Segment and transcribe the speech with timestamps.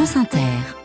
[0.00, 0.79] France Inter.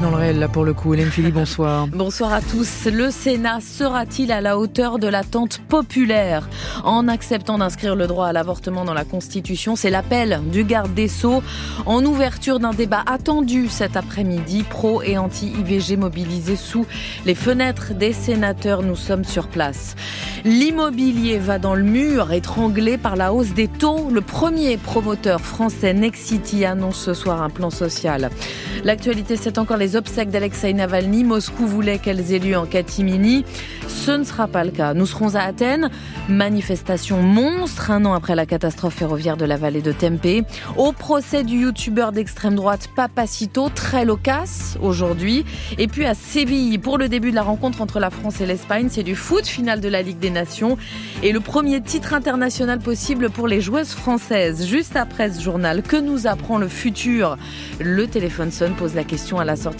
[0.00, 0.94] Dans le réel, là, pour le coup.
[0.94, 1.86] Hélène Philippe, bonsoir.
[1.92, 2.86] Bonsoir à tous.
[2.86, 6.48] Le Sénat sera-t-il à la hauteur de l'attente populaire?
[6.82, 11.08] En acceptant d'inscrire le droit à l'avortement dans la Constitution, c'est l'appel du garde des
[11.08, 11.42] Sceaux
[11.86, 16.86] en ouverture d'un débat attendu cet après-midi, pro et anti-IVG mobilisés sous
[17.24, 18.82] les fenêtres des sénateurs.
[18.82, 19.94] Nous sommes sur place.
[20.44, 24.08] L'immobilier va dans le mur, étranglé par la hausse des taux.
[24.10, 28.30] Le premier promoteur français, Nexity, annonce ce soir un plan social.
[28.82, 31.24] L'actualité, c'est encore les obsèques d'Alexei Navalny.
[31.24, 33.44] Moscou voulait qu'elles aient lieu en catimini.
[33.86, 34.94] Ce ne sera pas le cas.
[34.94, 35.90] Nous serons à Athènes.
[36.28, 40.46] Manifestation monstre, un an après la catastrophe ferroviaire de la vallée de Tempe.
[40.76, 45.44] Au procès du youtubeur d'extrême droite Papacito, très loquace aujourd'hui.
[45.78, 48.88] Et puis à Séville, pour le début de la rencontre entre la France et l'Espagne,
[48.90, 50.78] c'est du foot, finale de la Ligue des Nations.
[51.22, 54.66] Et le premier titre international possible pour les joueuses françaises.
[54.66, 57.36] Juste après ce journal, que nous apprend le futur?
[57.80, 59.73] Le téléphone sonne, pose la question à la sortie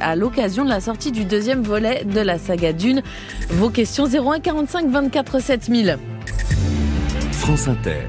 [0.00, 3.02] à l'occasion de la sortie du deuxième volet de la saga Dune.
[3.50, 5.98] Vos questions 01 45 24 7000.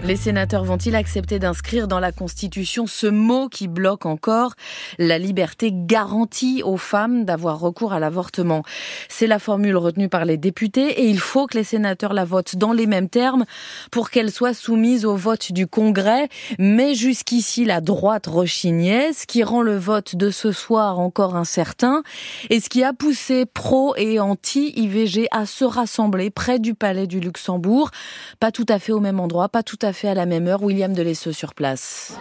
[0.06, 4.54] Les sénateurs vont-ils accepter d'inscrire dans la Constitution ce mot qui bloque encore
[4.98, 8.64] la liberté garantie aux femmes d'avoir recours à l'avortement?
[9.10, 12.56] C'est la formule retenue par les députés et il faut que les sénateurs la votent
[12.56, 13.44] dans les mêmes termes
[13.92, 16.30] pour qu'elle soit soumise au vote du Congrès.
[16.58, 22.04] Mais jusqu'ici, la droite rechignait, ce qui rend le vote de ce soir encore incertain
[22.50, 27.20] et ce qui a poussé pro et anti-IVG à se rassembler près du palais du
[27.20, 27.92] Luxembourg,
[28.40, 30.64] pas tout à fait au même endroit pas tout à fait à la même heure.
[30.64, 32.18] William Delesseux sur place.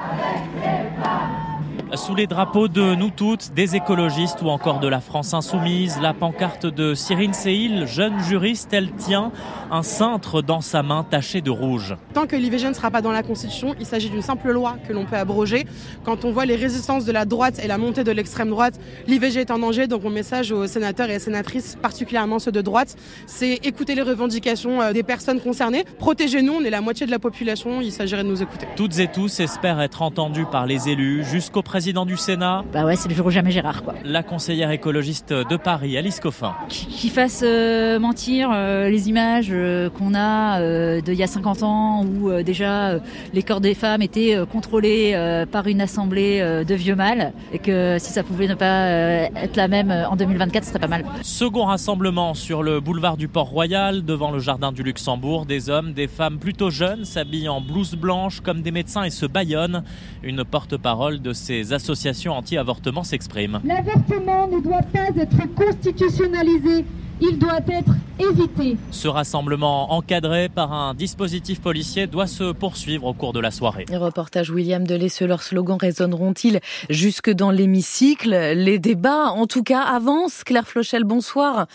[1.97, 6.13] Sous les drapeaux de nous toutes, des écologistes ou encore de la France insoumise, la
[6.13, 9.31] pancarte de Cyrine Seil, jeune juriste, elle tient
[9.71, 11.95] un cintre dans sa main taché de rouge.
[12.13, 14.93] Tant que l'IVG ne sera pas dans la Constitution, il s'agit d'une simple loi que
[14.93, 15.67] l'on peut abroger.
[16.05, 19.43] Quand on voit les résistances de la droite et la montée de l'extrême droite, l'IVG
[19.43, 19.87] est en danger.
[19.87, 22.97] Donc mon message aux sénateurs et aux sénatrices, particulièrement ceux de droite,
[23.27, 25.85] c'est écouter les revendications euh, des personnes concernées.
[25.99, 28.67] Protégez-nous, on est la moitié de la population, il s'agirait de nous écouter.
[28.75, 32.65] Toutes et tous espèrent être entendus par les élus jusqu'au président président du Sénat.
[32.73, 33.93] Bah ouais, c'est le jour où jamais Gérard, quoi.
[34.05, 36.55] La conseillère écologiste de Paris, Alice Coffin.
[36.71, 40.63] Qui, fasse euh, mentir euh, les images euh, qu'on a
[41.03, 42.99] d'il y a 50 ans où déjà
[43.35, 45.15] les corps des femmes étaient contrôlés
[45.53, 49.69] par une assemblée de vieux mâles et que si ça pouvait ne pas être la
[49.69, 51.05] même en 2024, ce serait pas mal.
[51.23, 55.45] Second rassemblement sur le boulevard du Port-Royal, devant le jardin du Luxembourg.
[55.45, 59.27] Des hommes, des femmes plutôt jeunes s'habillent en blouse blanche comme des médecins et se
[59.27, 59.85] baillonnent.
[60.23, 63.61] Une porte-parole de ces associations anti-avortement s'expriment.
[63.65, 66.85] L'avortement ne doit pas être constitutionnalisé.
[67.21, 68.77] Il doit être évité.
[68.91, 73.87] Ce rassemblement encadré par un dispositif policier doit se poursuivre au cours de la soirée.
[73.93, 76.59] Reportage William Delesseux, leurs slogans résonneront-ils
[76.91, 78.31] jusque dans l'hémicycle?
[78.57, 80.43] Les débats, en tout cas, avancent.
[80.43, 81.67] Claire Flochel, bonsoir.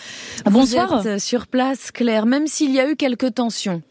[0.45, 1.01] Bonsoir.
[1.01, 3.81] Vous êtes sur place, Claire, même s'il y a eu quelques tensions.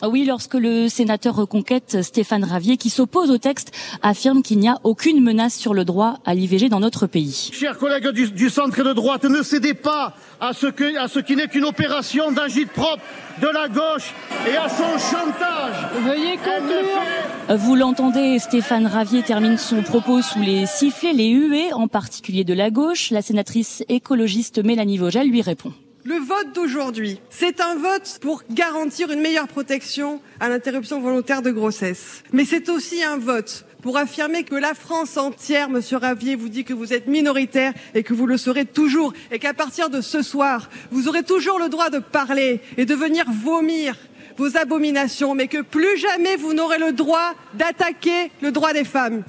[0.00, 3.72] Ah oui, lorsque le sénateur Reconquête Stéphane Ravier, qui s'oppose au texte,
[4.02, 7.50] affirme qu'il n'y a aucune menace sur le droit à l'IVG dans notre pays.
[7.52, 11.36] Chers collègues du, centre de droite, ne cédez pas à ce, que, à ce qui
[11.36, 13.02] n'est qu'une opération d'agite propre
[13.40, 14.12] de la gauche
[14.50, 16.02] et à son chantage.
[16.04, 17.58] Veuillez conclure.
[17.58, 22.54] Vous l'entendez, Stéphane Ravier termine son propos sous les sifflets, les huées, en particulier de
[22.54, 23.10] la gauche.
[23.10, 25.72] La sénatrice écologiste Mélanie Vogel lui répond.
[26.04, 31.52] Le vote d'aujourd'hui, c'est un vote pour garantir une meilleure protection à l'interruption volontaire de
[31.52, 32.24] grossesse.
[32.32, 36.64] Mais c'est aussi un vote pour affirmer que la France entière, Monsieur Ravier, vous dit
[36.64, 40.22] que vous êtes minoritaire et que vous le serez toujours, et qu'à partir de ce
[40.22, 43.94] soir, vous aurez toujours le droit de parler et de venir vomir
[44.36, 49.22] vos abominations, mais que plus jamais vous n'aurez le droit d'attaquer le droit des femmes.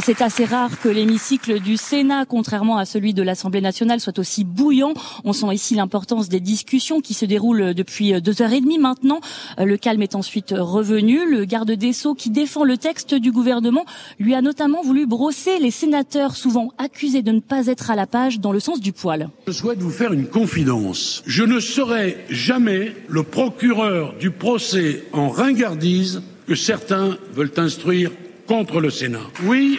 [0.00, 4.44] C'est assez rare que l'hémicycle du Sénat, contrairement à celui de l'Assemblée nationale, soit aussi
[4.44, 4.92] bouillant.
[5.24, 9.20] On sent ici l'importance des discussions qui se déroulent depuis deux heures et demie maintenant.
[9.56, 11.28] Le calme est ensuite revenu.
[11.28, 13.86] Le garde des Sceaux, qui défend le texte du gouvernement,
[14.18, 18.06] lui a notamment voulu brosser les sénateurs, souvent accusés de ne pas être à la
[18.06, 19.30] page dans le sens du poil.
[19.46, 21.22] Je souhaite vous faire une confidence.
[21.26, 28.10] Je ne serai jamais le procureur du procès en ringardise que certains veulent instruire
[28.48, 29.26] contre le Sénat.
[29.44, 29.78] Oui,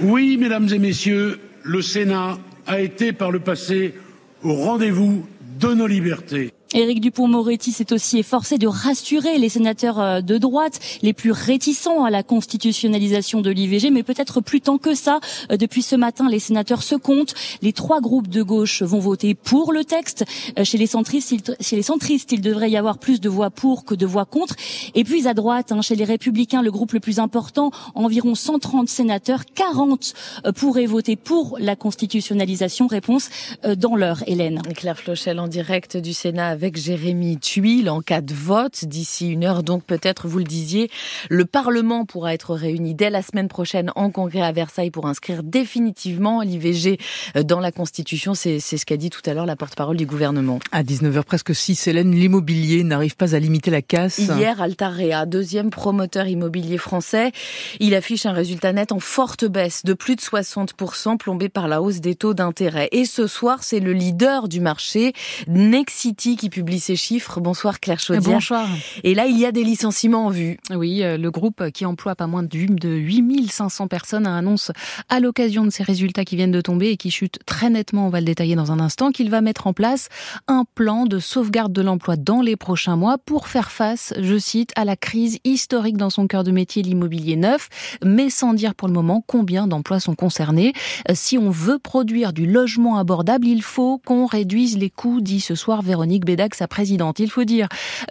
[0.00, 3.94] oui, mesdames et messieurs, le Sénat a été par le passé
[4.42, 5.26] au rendez-vous
[5.60, 6.50] de nos libertés.
[6.76, 12.04] Éric Dupont-Moretti s'est aussi efforcé de rassurer les sénateurs euh, de droite, les plus réticents
[12.04, 15.20] à la constitutionnalisation de l'IVG, mais peut-être plus tant que ça.
[15.50, 17.32] Euh, depuis ce matin, les sénateurs se comptent.
[17.62, 20.26] Les trois groupes de gauche vont voter pour le texte.
[20.58, 23.48] Euh, chez les centristes, il, chez les centristes, il devrait y avoir plus de voix
[23.48, 24.54] pour que de voix contre.
[24.94, 28.90] Et puis à droite, hein, chez les républicains, le groupe le plus important, environ 130
[28.90, 30.12] sénateurs, 40
[30.54, 32.86] pourraient voter pour la constitutionnalisation.
[32.86, 33.30] Réponse
[33.64, 34.60] dans l'heure, Hélène.
[34.76, 38.84] Claire Flochel en direct du Sénat Jérémy Tuile en cas de vote.
[38.84, 40.90] D'ici une heure, donc peut-être, vous le disiez,
[41.28, 45.42] le Parlement pourra être réuni dès la semaine prochaine en congrès à Versailles pour inscrire
[45.42, 46.98] définitivement l'IVG
[47.44, 48.34] dans la Constitution.
[48.34, 50.58] C'est ce qu'a dit tout à l'heure la porte-parole du gouvernement.
[50.72, 54.18] À 19h presque 6, Hélène, l'immobilier n'arrive pas à limiter la casse.
[54.18, 57.32] Hier, Altarea, deuxième promoteur immobilier français,
[57.78, 61.82] il affiche un résultat net en forte baisse de plus de 60%, plombé par la
[61.82, 62.88] hausse des taux d'intérêt.
[62.92, 65.12] Et ce soir, c'est le leader du marché,
[65.46, 67.40] Nexity, qui publie ses chiffres.
[67.40, 68.34] Bonsoir Claire Chaudière.
[68.34, 68.68] Bonsoir.
[69.04, 70.58] Et là, il y a des licenciements en vue.
[70.74, 74.72] Oui, euh, le groupe qui emploie pas moins de 8500 personnes annonce
[75.08, 78.10] à l'occasion de ces résultats qui viennent de tomber et qui chutent très nettement, on
[78.10, 80.08] va le détailler dans un instant, qu'il va mettre en place
[80.48, 84.72] un plan de sauvegarde de l'emploi dans les prochains mois pour faire face, je cite,
[84.76, 87.68] à la crise historique dans son cœur de métier, l'immobilier neuf,
[88.04, 90.72] mais sans dire pour le moment combien d'emplois sont concernés.
[91.10, 95.40] Euh, si on veut produire du logement abordable, il faut qu'on réduise les coûts, dit
[95.40, 96.24] ce soir Véronique
[96.54, 97.18] Sa présidente.
[97.18, 97.68] Il faut dire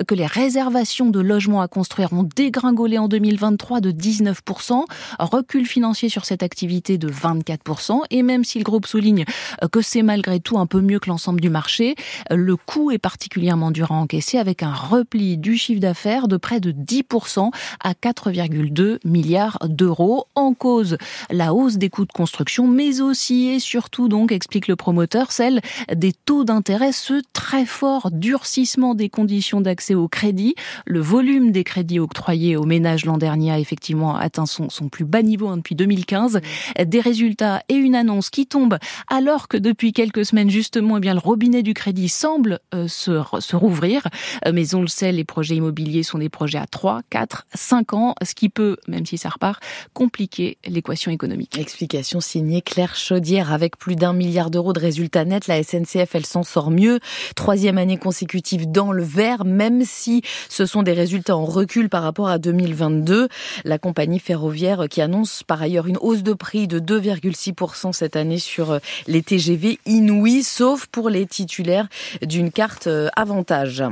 [0.07, 4.83] que les réservations de logements à construire ont dégringolé en 2023 de 19%,
[5.19, 9.25] recul financier sur cette activité de 24%, et même si le groupe souligne
[9.71, 11.95] que c'est malgré tout un peu mieux que l'ensemble du marché,
[12.31, 16.59] le coût est particulièrement dur à encaisser avec un repli du chiffre d'affaires de près
[16.59, 17.51] de 10%
[17.83, 20.25] à 4,2 milliards d'euros.
[20.35, 20.97] En cause,
[21.29, 25.61] la hausse des coûts de construction, mais aussi et surtout donc, explique le promoteur, celle
[25.93, 30.55] des taux d'intérêt, ce très fort durcissement des conditions d'accès au crédit.
[30.85, 35.21] Le volume des crédits octroyés aux ménages l'an dernier a effectivement atteint son, plus bas
[35.21, 36.39] niveau hein, depuis 2015.
[36.85, 38.77] Des résultats et une annonce qui tombent
[39.09, 43.21] alors que depuis quelques semaines justement, eh bien le robinet du crédit semble euh, se,
[43.39, 44.07] se rouvrir.
[44.45, 47.93] Euh, mais on le sait, les projets immobiliers sont des projets à 3, 4, 5
[47.93, 49.61] ans, ce qui peut, même si ça repart,
[49.93, 51.57] compliquer l'équation économique.
[51.57, 53.51] Explication signée Claire Chaudière.
[53.53, 56.99] Avec plus d'un milliard d'euros de résultats nets, la SNCF, elle s'en sort mieux.
[57.35, 62.03] Troisième année consécutive dans le vert, même si ce sont des résultats en recul par
[62.03, 63.29] rapport à 2022.
[63.63, 68.37] La compagnie ferroviaire qui annonce par ailleurs une hausse de prix de 2,6% cette année
[68.37, 71.87] sur les TGV inouïs, sauf pour les titulaires
[72.21, 73.83] d'une carte avantage.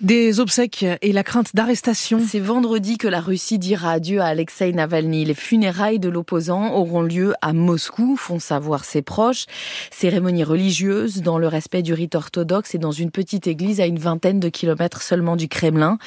[0.00, 2.20] Des obsèques et la crainte d'arrestation.
[2.24, 5.24] C'est vendredi que la Russie dira adieu à Alexei Navalny.
[5.24, 9.46] Les funérailles de l'opposant auront lieu à Moscou, font savoir ses proches.
[9.90, 13.98] Cérémonie religieuse dans le respect du rite orthodoxe et dans une petite église à une
[13.98, 15.98] vingtaine de kilomètres seulement du Kremlin.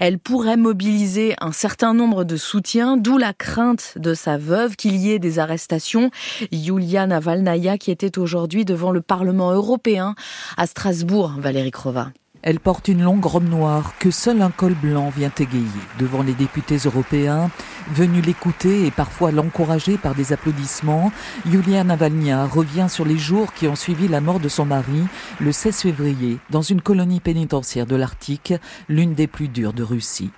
[0.00, 4.96] Elle pourrait mobiliser un certain nombre de soutiens, d'où la crainte de sa veuve qu'il
[4.96, 6.10] y ait des arrestations.
[6.50, 10.14] Yulia Navalnaya qui était aujourd'hui devant le Parlement européen
[10.56, 12.08] à Strasbourg, Valérie Crova.
[12.46, 15.64] Elle porte une longue robe noire que seul un col blanc vient égayer
[15.98, 17.50] devant les députés européens
[17.90, 21.10] venus l'écouter et parfois l'encourager par des applaudissements.
[21.46, 25.04] Yulia Navalnya revient sur les jours qui ont suivi la mort de son mari
[25.40, 28.52] le 16 février dans une colonie pénitentiaire de l'Arctique,
[28.90, 30.30] l'une des plus dures de Russie.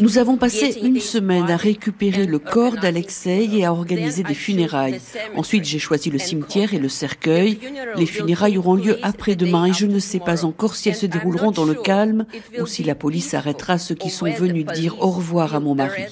[0.00, 5.00] Nous avons passé une semaine à récupérer le corps d'Alexei et à organiser des funérailles.
[5.36, 7.58] Ensuite, j'ai choisi le cimetière et le cercueil.
[7.96, 11.50] Les funérailles auront lieu après-demain et je ne sais pas encore si elles se dérouleront
[11.50, 12.26] dans le calme
[12.60, 16.04] ou si la police arrêtera ceux qui sont venus dire au revoir à mon mari.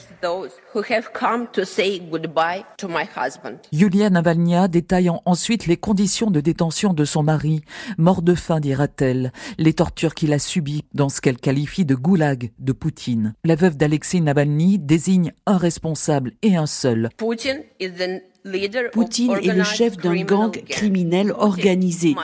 [3.72, 7.62] Yulia Navalnya détaillant ensuite les conditions de détention de son mari,
[7.98, 12.50] mort de faim, dira-t-elle, les tortures qu'il a subies dans ce qu'elle qualifie de goulag
[12.58, 13.34] de Poutine.
[13.46, 17.10] La veuve d'Alexei Navalny désigne un responsable et un seul.
[17.16, 22.16] Poutine est le chef d'un gang criminel organisé.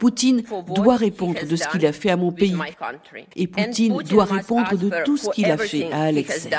[0.00, 0.42] Poutine
[0.74, 2.56] doit répondre de ce qu'il a fait à mon pays.
[3.36, 6.50] Et Poutine doit répondre de tout ce qu'il a fait à Alexei.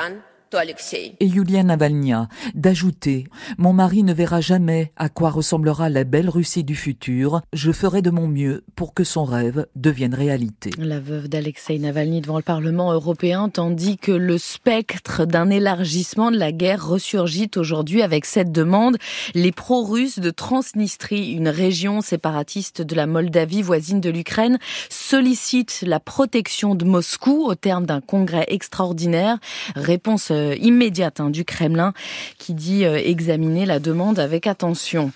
[1.19, 3.25] Et Yulia Navalnya d'ajouter
[3.57, 7.41] Mon mari ne verra jamais à quoi ressemblera la belle Russie du futur.
[7.51, 10.71] Je ferai de mon mieux pour que son rêve devienne réalité.
[10.77, 16.37] La veuve d'Alexei Navalny devant le Parlement européen, tandis que le spectre d'un élargissement de
[16.37, 18.97] la guerre ressurgit aujourd'hui avec cette demande.
[19.33, 25.99] Les pro-russes de Transnistrie, une région séparatiste de la Moldavie voisine de l'Ukraine, sollicitent la
[25.99, 29.37] protection de Moscou au terme d'un congrès extraordinaire.
[29.75, 31.93] Réponse immédiate hein, du Kremlin
[32.37, 35.11] qui dit euh, examiner la demande avec attention.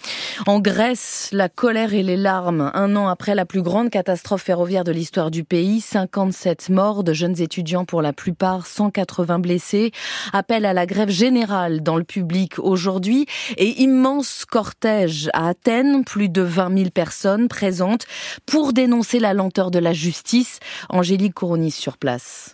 [0.47, 2.71] En Grèce, la colère et les larmes.
[2.73, 7.13] Un an après la plus grande catastrophe ferroviaire de l'histoire du pays, 57 morts, de
[7.13, 9.91] jeunes étudiants pour la plupart, 180 blessés.
[10.33, 13.25] Appel à la grève générale dans le public aujourd'hui
[13.57, 18.05] et immense cortège à Athènes, plus de 20 000 personnes présentes
[18.45, 20.59] pour dénoncer la lenteur de la justice.
[20.89, 22.51] Angélique Couronis sur place.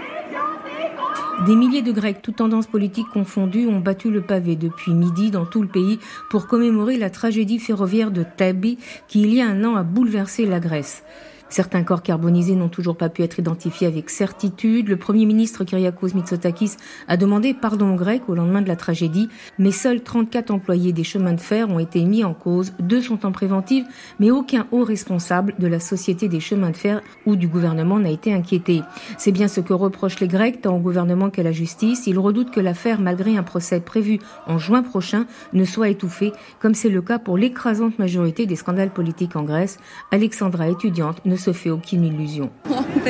[1.45, 5.45] Des milliers de Grecs, toutes tendances politiques confondues, ont battu le pavé depuis midi dans
[5.45, 5.99] tout le pays
[6.31, 10.47] pour commémorer la tragédie ferroviaire de Tabi qui, il y a un an, a bouleversé
[10.47, 11.03] la Grèce.
[11.49, 14.89] Certains corps carbonisés n'ont toujours pas pu être identifiés avec certitude.
[14.89, 16.75] Le Premier ministre Kyriakos Mitsotakis
[17.07, 21.03] a demandé pardon aux Grecs au lendemain de la tragédie, mais seuls 34 employés des
[21.03, 22.73] chemins de fer ont été mis en cause.
[22.79, 23.85] Deux sont en préventive,
[24.19, 28.09] mais aucun haut responsable de la Société des chemins de fer ou du gouvernement n'a
[28.09, 28.81] été inquiété.
[29.17, 32.07] C'est bien ce que reprochent les Grecs, tant au gouvernement qu'à la justice.
[32.07, 36.73] Ils redoutent que l'affaire, malgré un procès prévu en juin prochain, ne soit étouffée, comme
[36.73, 39.79] c'est le cas pour l'écrasante majorité des scandales politiques en Grèce.
[40.11, 42.49] Alexandra, étudiante, ne se fait aucune illusion.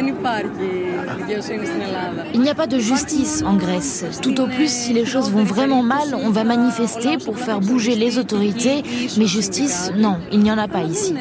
[2.33, 4.05] Il n'y a pas de justice en Grèce.
[4.21, 7.95] Tout au plus, si les choses vont vraiment mal, on va manifester pour faire bouger
[7.95, 8.83] les autorités.
[9.17, 11.15] Mais justice, non, il n'y en a pas ici.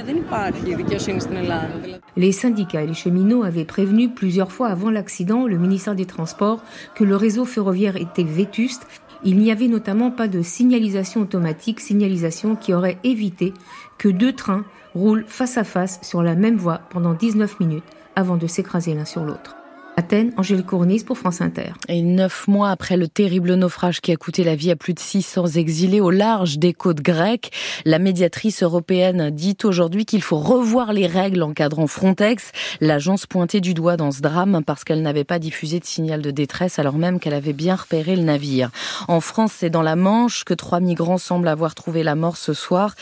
[2.16, 6.62] Les syndicats et les cheminots avaient prévenu plusieurs fois avant l'accident le ministère des Transports
[6.94, 8.86] que le réseau ferroviaire était vétuste
[9.26, 13.52] il n'y avait notamment pas de signalisation automatique, signalisation qui aurait évité
[13.98, 14.64] que deux trains
[14.94, 19.04] roulent face à face sur la même voie pendant 19 minutes avant de s'écraser l'un
[19.04, 19.56] sur l'autre.
[19.98, 21.72] Athènes, Angèle Cournis pour France Inter.
[21.88, 24.98] Et neuf mois après le terrible naufrage qui a coûté la vie à plus de
[24.98, 27.50] 600 exilés au large des côtes grecques,
[27.86, 32.52] la médiatrice européenne dit aujourd'hui qu'il faut revoir les règles encadrant Frontex.
[32.82, 36.30] L'agence pointait du doigt dans ce drame parce qu'elle n'avait pas diffusé de signal de
[36.30, 38.70] détresse alors même qu'elle avait bien repéré le navire.
[39.08, 42.52] En France, c'est dans la Manche que trois migrants semblent avoir trouvé la mort ce
[42.52, 42.94] soir,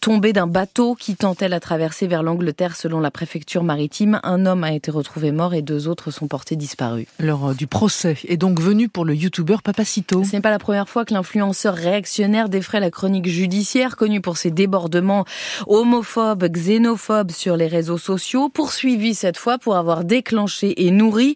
[0.00, 4.18] tombés d'un bateau qui tentait la traversée vers l'Angleterre selon la préfecture maritime.
[4.24, 7.06] Un homme a été retrouvé mort et deux autres sont portés disparu.
[7.18, 10.24] L'heure du procès est donc venue pour le youtubeur Papacito.
[10.24, 14.36] Ce n'est pas la première fois que l'influenceur réactionnaire défraie la chronique judiciaire, connu pour
[14.36, 15.24] ses débordements
[15.66, 21.34] homophobes, xénophobes sur les réseaux sociaux, poursuivi cette fois pour avoir déclenché et nourri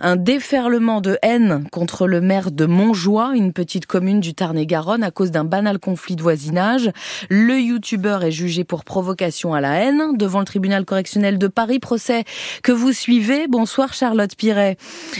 [0.00, 5.10] un déferlement de haine contre le maire de Montjoie, une petite commune du Tarn-et-Garonne, à
[5.10, 6.90] cause d'un banal conflit de voisinage.
[7.28, 11.78] Le youtubeur est jugé pour provocation à la haine devant le tribunal correctionnel de Paris,
[11.78, 12.24] procès
[12.62, 13.46] que vous suivez.
[13.48, 14.36] Bonsoir Charlotte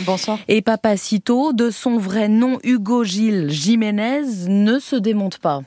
[0.04, 0.38] Bonsoir.
[0.48, 5.62] Et Papacito, de son vrai nom Hugo Gilles Jiménez, ne se démonte pas.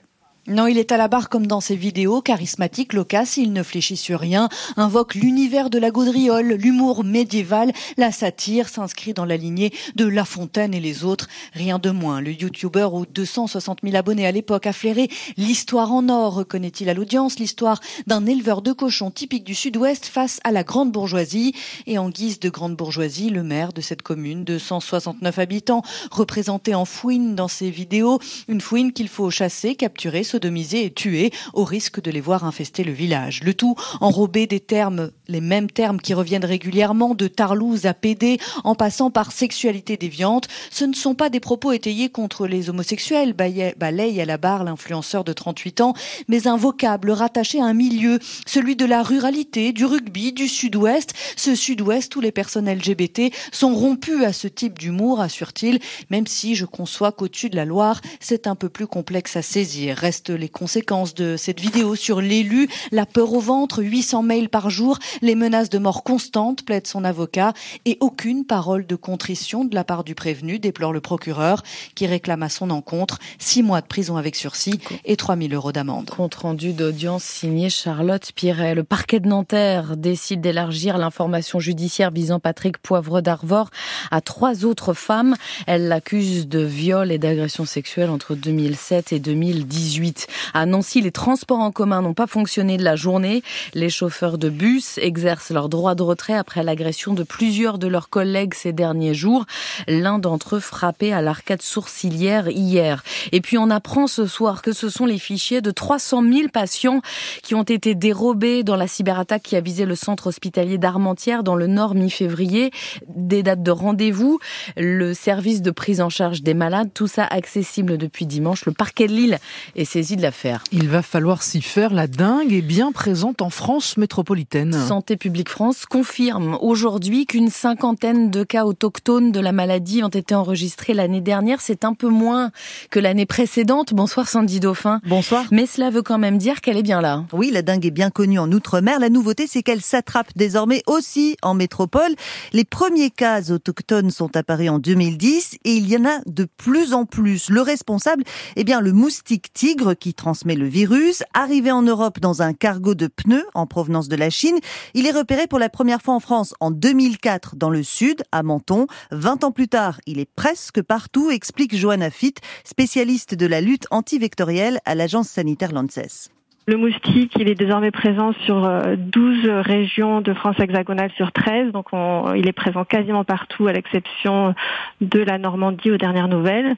[0.50, 3.98] Non, il est à la barre comme dans ses vidéos, charismatique, loquace, il ne fléchit
[3.98, 9.74] sur rien, invoque l'univers de la gaudriole, l'humour médiéval, la satire s'inscrit dans la lignée
[9.96, 12.22] de La Fontaine et les autres, rien de moins.
[12.22, 16.94] Le youtubeur aux 260 000 abonnés à l'époque a flairé l'histoire en or, reconnaît-il à
[16.94, 21.56] l'audience, l'histoire d'un éleveur de cochons typique du sud-ouest face à la grande bourgeoisie.
[21.88, 26.74] Et en guise de grande bourgeoisie, le maire de cette commune de 169 habitants, représenté
[26.74, 31.63] en fouine dans ses vidéos, une fouine qu'il faut chasser, capturer, sodomisés et tués au
[31.63, 33.41] risque de les voir infester le village.
[33.44, 38.38] Le tout enrobé des termes, les mêmes termes qui reviennent régulièrement de tarlouse à pédé
[38.63, 40.48] en passant par sexualité déviante.
[40.70, 45.24] Ce ne sont pas des propos étayés contre les homosexuels, balaye à la barre l'influenceur
[45.24, 45.94] de 38 ans,
[46.27, 51.15] mais un vocable rattaché à un milieu, celui de la ruralité, du rugby, du sud-ouest,
[51.36, 55.79] ce sud-ouest où les personnes LGBT sont rompues à ce type d'humour, assure-t-il,
[56.12, 59.98] même si je conçois qu'au-dessus de la Loire, c'est un peu plus complexe à saisir.
[59.98, 64.70] Reste les conséquences de cette vidéo sur l'élu, la peur au ventre, 800 mails par
[64.70, 67.54] jour, les menaces de mort constantes, plaide son avocat,
[67.86, 71.64] et aucune parole de contrition de la part du prévenu, déplore le procureur,
[71.96, 76.10] qui réclame à son encontre six mois de prison avec sursis et 3000 euros d'amende.
[76.10, 78.76] Compte rendu d'audience signé Charlotte Piret.
[78.76, 83.70] Le parquet de Nanterre décide d'élargir l'information judiciaire visant Patrick Poivre d'Arvor
[84.12, 85.36] à trois autres femmes.
[85.66, 90.17] Elle l'accuse de viol et d'agression sexuelle entre 2007 et 2018.
[90.54, 93.44] À Nancy, les transports en commun n'ont pas fonctionné de la journée.
[93.74, 98.10] Les chauffeurs de bus exercent leur droit de retrait après l'agression de plusieurs de leurs
[98.10, 99.46] collègues ces derniers jours.
[99.88, 103.04] L'un d'entre eux frappé à l'arcade sourcilière hier.
[103.32, 107.02] Et puis on apprend ce soir que ce sont les fichiers de 300 000 patients
[107.44, 111.56] qui ont été dérobés dans la cyberattaque qui a visé le centre hospitalier d'Armentières dans
[111.56, 112.72] le nord mi-février.
[113.08, 114.40] Des dates de rendez-vous,
[114.78, 118.66] le service de prise en charge des malades, tout ça accessible depuis dimanche.
[118.66, 119.40] Le parquet de Lille
[119.76, 120.64] est saisi de la faire.
[120.72, 121.94] Il va falloir s'y faire.
[121.94, 124.74] La dingue est bien présente en France métropolitaine.
[124.74, 130.36] Santé publique France confirme aujourd'hui qu'une cinquantaine de cas autochtones de la maladie ont été
[130.36, 131.62] enregistrés l'année dernière.
[131.62, 132.52] C'est un peu moins
[132.90, 133.94] que l'année précédente.
[133.94, 135.02] Bonsoir Sandy Dauphin.
[135.06, 135.46] Bonsoir.
[135.52, 137.26] Mais cela veut quand même dire qu'elle est bien là.
[137.34, 139.00] Oui, la dingue est bien connue en Outre-mer.
[139.00, 142.16] La nouveauté, c'est qu'elle s'attrape désormais aussi en métropole.
[142.54, 146.94] Les premiers cas autochtones sont apparus en 2010 et il y en a de plus
[146.94, 147.50] en plus.
[147.50, 148.24] Le responsable,
[148.56, 152.96] eh bien, le moustique tigre qui transmet le virus, arrivé en Europe dans un cargo
[152.96, 154.60] de pneus en provenance de la Chine.
[154.94, 158.44] Il est repéré pour la première fois en France en 2004 dans le sud, à
[158.44, 158.88] Menton.
[159.12, 163.88] 20 ans plus tard, il est presque partout, explique Johanna Fitt, spécialiste de la lutte
[163.92, 166.30] antivectorielle à l'agence sanitaire Lances.
[166.70, 171.72] Le moustique, il est désormais présent sur 12 euh, régions de France hexagonale sur 13,
[171.72, 171.88] donc
[172.36, 174.54] il est présent quasiment partout à l'exception
[175.00, 176.76] de la Normandie aux dernières nouvelles.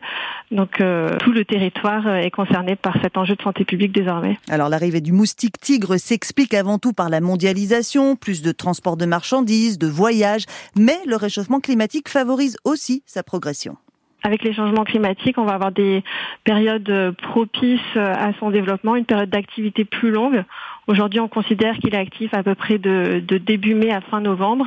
[0.51, 4.38] Donc euh, tout le territoire euh, est concerné par cet enjeu de santé publique désormais.
[4.48, 9.08] Alors l'arrivée du moustique tigre s'explique avant tout par la mondialisation, plus de transport de
[9.08, 13.75] marchandises, de voyages, mais le réchauffement climatique favorise aussi sa progression
[14.23, 16.03] avec les changements climatiques, on va avoir des
[16.43, 20.43] périodes propices à son développement, une période d'activité plus longue.
[20.89, 24.65] Aujourd'hui, on considère qu'il est actif à peu près de, début mai à fin novembre,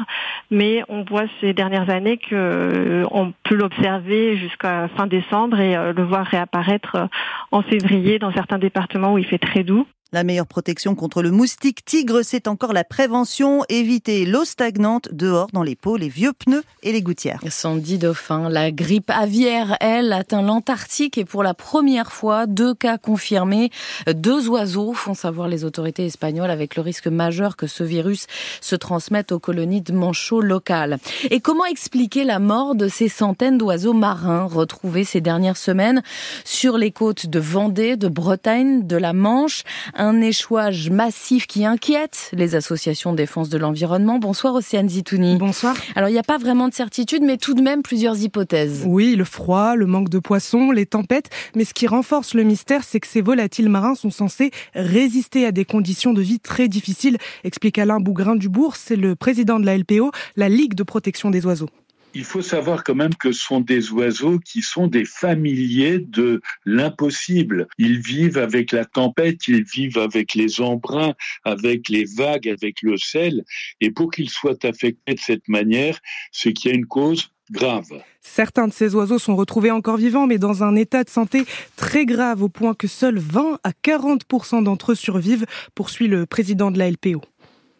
[0.52, 5.92] mais on voit ces dernières années qu'on euh, peut l'observer jusqu'à fin décembre et euh,
[5.92, 7.08] le voir réapparaître
[7.50, 9.84] en février dans certains départements où il fait très doux.
[10.14, 13.64] La meilleure protection contre le moustique tigre, c'est encore la prévention.
[13.70, 17.40] Éviter l'eau stagnante dehors dans les pots, les vieux pneus et les gouttières.
[17.48, 22.98] Sandy Dauphin, la grippe aviaire, elle, atteint l'Antarctique et pour la première fois, deux cas
[22.98, 23.70] confirmés.
[24.06, 28.26] Deux oiseaux font savoir les autorités espagnoles avec le risque majeur que ce virus
[28.60, 30.98] se transmette aux colonies de manchots locales.
[31.30, 36.02] Et comment expliquer la mort de ces centaines d'oiseaux marins retrouvés ces dernières semaines
[36.44, 39.64] sur les côtes de Vendée, de Bretagne, de la Manche?
[40.02, 44.18] Un échouage massif qui inquiète les associations de défense de l'environnement.
[44.18, 45.36] Bonsoir Océane Zitouni.
[45.36, 45.76] Bonsoir.
[45.94, 48.82] Alors il n'y a pas vraiment de certitude, mais tout de même plusieurs hypothèses.
[48.84, 52.82] Oui, le froid, le manque de poissons, les tempêtes, mais ce qui renforce le mystère,
[52.82, 57.16] c'est que ces volatiles marins sont censés résister à des conditions de vie très difficiles,
[57.44, 61.68] explique Alain Bougrain-Dubourg, c'est le président de la LPO, la Ligue de protection des oiseaux
[62.14, 66.40] il faut savoir quand même que ce sont des oiseaux qui sont des familiers de
[66.64, 67.68] l'impossible.
[67.78, 71.14] Ils vivent avec la tempête, ils vivent avec les embruns,
[71.44, 73.44] avec les vagues, avec le sel.
[73.80, 75.98] Et pour qu'ils soient affectés de cette manière,
[76.30, 78.02] c'est qu'il y a une cause grave.
[78.20, 81.44] Certains de ces oiseaux sont retrouvés encore vivants, mais dans un état de santé
[81.76, 84.24] très grave, au point que seuls 20 à 40
[84.62, 87.20] d'entre eux survivent, poursuit le président de la LPO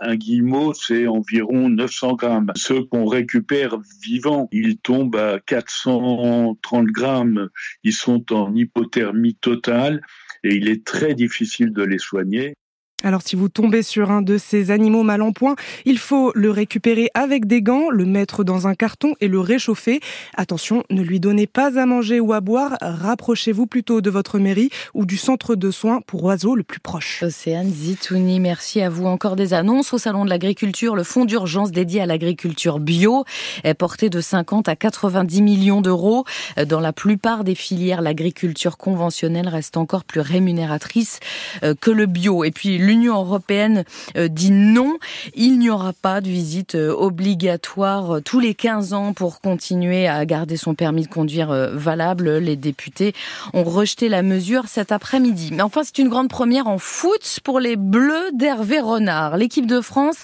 [0.03, 2.53] un guillemot, c'est environ 900 grammes.
[2.57, 7.49] Ceux qu'on récupère vivants, ils tombent à 430 grammes.
[7.85, 10.03] Ils sont en hypothermie totale
[10.45, 12.55] et il est très difficile de les soigner.
[13.03, 16.51] Alors si vous tombez sur un de ces animaux mal en point, il faut le
[16.51, 20.01] récupérer avec des gants, le mettre dans un carton et le réchauffer.
[20.37, 24.71] Attention, ne lui donnez pas à manger ou à boire, rapprochez-vous plutôt de votre mairie
[24.95, 27.23] ou du centre de soins pour oiseaux le plus proche.
[27.23, 29.07] Océane Zitouni, merci à vous.
[29.07, 30.95] Encore des annonces au Salon de l'Agriculture.
[30.95, 33.25] Le fonds d'urgence dédié à l'agriculture bio
[33.65, 36.25] est porté de 50 à 90 millions d'euros.
[36.67, 41.21] Dans la plupart des filières, l'agriculture conventionnelle reste encore plus rémunératrice
[41.63, 42.45] euh, que le bio.
[42.45, 43.85] Et puis l'Union européenne
[44.19, 44.99] euh, dit non.
[45.35, 50.07] Il n'y aura pas de visite euh, obligatoire euh, tous les 15 ans pour continuer
[50.07, 52.37] à garder son permis de conduire valable.
[52.37, 53.15] Les députés
[53.55, 55.51] ont rejeté la mesure cet après-midi.
[55.53, 59.39] Mais enfin, c'est une grande première en foot pour les Bleus d'Hervé Renard.
[59.39, 60.19] L'équipe de France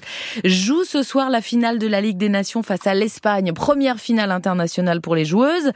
[0.45, 3.53] joue ce soir la finale de la Ligue des Nations face à l'Espagne.
[3.55, 5.73] Première finale internationale pour les joueuses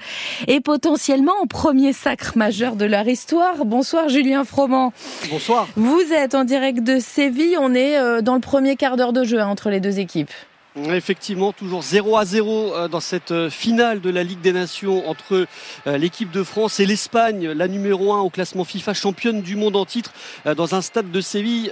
[0.46, 3.64] et potentiellement premier sacre majeur de leur histoire.
[3.64, 4.92] Bonsoir Julien Froment.
[5.30, 5.68] Bonsoir.
[5.76, 7.56] Vous êtes en direct de Séville.
[7.58, 10.32] On est euh, dans le premier quart d'heure de jeu hein, entre les deux équipes.
[10.74, 15.06] Effectivement, toujours 0 à 0 euh, dans cette euh, finale de la Ligue des Nations
[15.06, 15.46] entre
[15.86, 19.76] euh, l'équipe de France et l'Espagne, la numéro 1 au classement FIFA, championne du monde
[19.76, 20.12] en titre,
[20.56, 21.70] dans un stade de Séville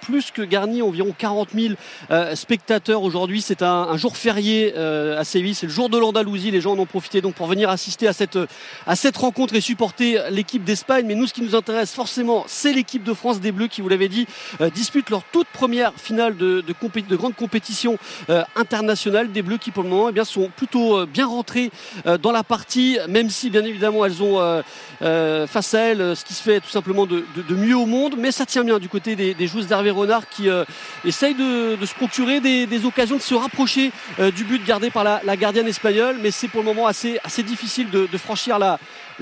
[0.00, 1.74] plus que garni, environ 40 000
[2.34, 3.42] spectateurs aujourd'hui.
[3.42, 6.50] C'est un, jour férié à Séville, c'est le jour de l'Andalousie.
[6.50, 8.38] Les gens en ont profité donc pour venir assister à cette,
[8.86, 11.06] à cette rencontre et supporter l'équipe d'Espagne.
[11.06, 13.88] Mais nous, ce qui nous intéresse forcément, c'est l'équipe de France des Bleus qui, vous
[13.88, 14.26] l'avez dit,
[14.74, 17.98] dispute leur toute première finale de, de, de grande compétition
[18.56, 21.70] internationales des Bleus qui pour le moment eh bien, sont plutôt bien rentrés
[22.22, 24.62] dans la partie, même si bien évidemment elles ont
[25.00, 28.46] face à elles ce qui se fait tout simplement de, mieux au monde, mais ça
[28.46, 30.48] tient bien du côté des, des joueuses d'Hervé Renard qui
[31.04, 33.92] essayent de, se procurer des, occasions de se rapprocher
[34.34, 37.90] du but gardé par la, gardienne espagnole, mais c'est pour le moment assez, assez difficile
[37.90, 38.78] de, franchir la,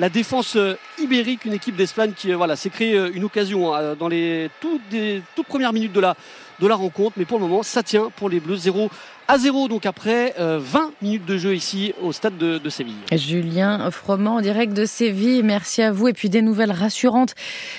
[0.08, 0.56] défense
[0.98, 5.72] ibérique, une équipe d'Espagne qui voilà, s'est créé une occasion hein, dans les toutes premières
[5.72, 6.16] minutes de la,
[6.60, 7.16] de la rencontre.
[7.16, 8.90] Mais pour le moment, ça tient pour les Bleus 0
[9.28, 10.60] à 0 donc après 20 euh,
[11.02, 12.94] minutes de jeu ici au stade de, de, Séville.
[13.12, 17.34] Julien Froment en direct de Séville, merci à vous et puis des nouvelles rassurantes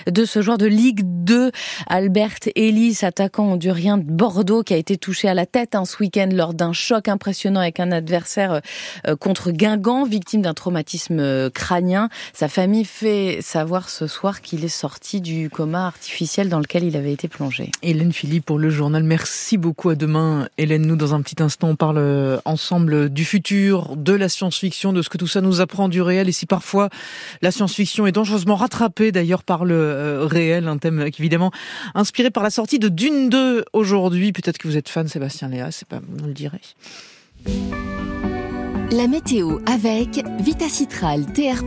[0.08, 1.52] de ce joueur de Ligue 2,
[1.88, 5.98] Albert Ellis, attaquant hondurien de Bordeaux qui a été touché à la tête un ce
[6.00, 8.62] week-end lors d'un choc impressionnant avec un adversaire
[9.08, 12.10] euh, contre Guingamp, victime d'un traumatisme euh, crânien.
[12.34, 16.98] Sa famille fait savoir ce soir qu'il est sorti du coma artificiel dans lequel il
[16.98, 17.72] avait été plongé.
[17.84, 20.50] Hélène Philippe pour le journal, merci beaucoup à demain.
[20.58, 24.94] Hélène, nous dans un petit instant, on parle euh, ensemble du futur, de la science-fiction,
[24.94, 26.30] de ce que tout ça nous apprend du réel.
[26.30, 26.90] Et si parfois
[27.42, 31.52] la science-fiction est dangereusement rattrapée d'ailleurs par le euh, réel, un thème évidemment
[31.96, 34.32] inspiré par la sortie de Dune 2 aujourd'hui.
[34.32, 36.62] Peut-être que vous êtes fan, Sébastien Léa, c'est pas, on le dirait.
[38.92, 41.62] La météo avec Vitacitral TR+,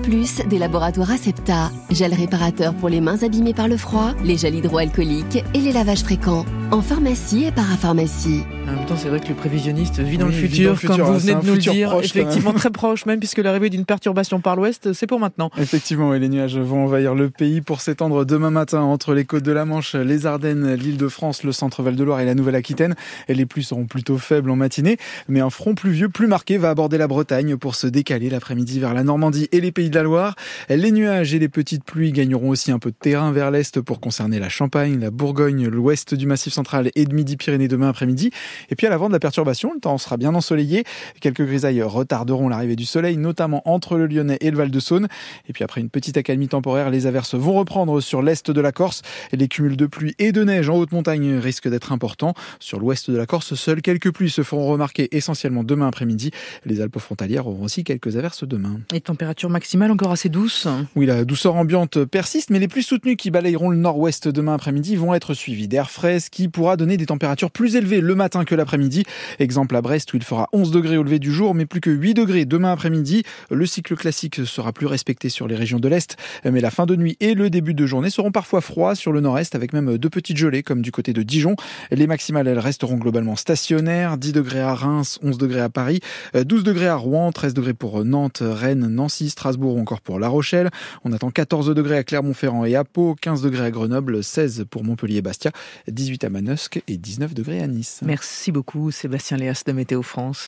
[0.48, 5.44] des laboratoires Acepta, gel réparateur pour les mains abîmées par le froid, les gels hydroalcooliques
[5.52, 8.42] et les lavages fréquents, en pharmacie et parapharmacie.
[8.66, 11.34] En même temps, c'est vrai que le prévisionniste vit dans, le, futur, comme vous venez
[11.34, 11.92] de nous le dire.
[12.02, 15.50] effectivement, très proche même, puisque l'arrivée d'une perturbation par l'ouest, c'est pour maintenant.
[15.58, 19.42] Effectivement, et les nuages vont envahir le pays pour s'étendre demain matin entre les côtes
[19.42, 22.94] de la Manche, les Ardennes, l'île de France, le centre Val-de-Loire et la Nouvelle-Aquitaine.
[23.28, 26.70] Et les pluies seront plutôt faibles en matinée, mais un front pluvieux plus marqué va
[26.70, 30.04] aborder la Bretagne pour se décaler l'après-midi vers la Normandie et les pays de la
[30.04, 30.36] Loire.
[30.68, 33.98] Les nuages et les petites pluies gagneront aussi un peu de terrain vers l'est pour
[33.98, 38.30] concerner la Champagne, la Bourgogne, l'ouest du Massif central et de Midi-Pyrénées demain après-midi.
[38.70, 40.84] Et puis à l'avant de la perturbation, le temps sera bien ensoleillé.
[41.20, 45.08] Quelques grisailles retarderont l'arrivée du soleil, notamment entre le Lyonnais et le Val-de-Saône.
[45.48, 48.70] Et puis après une petite accalmie temporaire, les averses vont reprendre sur l'est de la
[48.70, 49.02] Corse.
[49.32, 52.34] Les cumuls de pluie et de neige en haute montagne risquent d'être importants.
[52.60, 56.30] Sur l'ouest de la Corse, seules quelques pluies se feront remarquer essentiellement demain après-midi.
[56.64, 58.80] Les Alpes frontalières auront aussi quelques averses demain.
[58.94, 63.16] Et température maximale encore assez douce Oui, la douceur ambiante persiste, mais les pluies soutenues
[63.16, 67.06] qui balayeront le nord-ouest demain après-midi vont être suivies d'air frais, qui pourra donner des
[67.06, 69.04] températures plus élevées le matin que l'après-midi.
[69.38, 71.90] Exemple à Brest où il fera 11 degrés au lever du jour, mais plus que
[71.90, 73.22] 8 degrés demain après-midi.
[73.50, 76.96] Le cycle classique sera plus respecté sur les régions de l'Est, mais la fin de
[76.96, 80.10] nuit et le début de journée seront parfois froids sur le nord-est avec même deux
[80.10, 81.56] petites gelées comme du côté de Dijon.
[81.90, 84.18] Les maximales, elles resteront globalement stationnaires.
[84.18, 86.00] 10 degrés à Reims, 11 degrés à Paris,
[86.34, 90.70] 12 degrés Rouen, 13 degrés pour Nantes, Rennes, Nancy, Strasbourg ou encore pour La Rochelle.
[91.04, 94.84] On attend 14 degrés à Clermont-Ferrand et à Pau, 15 degrés à Grenoble, 16 pour
[94.84, 95.50] Montpellier et Bastia,
[95.88, 98.00] 18 à Manosque et 19 degrés à Nice.
[98.04, 100.38] Merci beaucoup Sébastien Léas de Météo France.